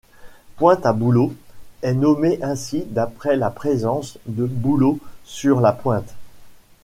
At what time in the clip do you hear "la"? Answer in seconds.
3.35-3.51, 5.61-5.73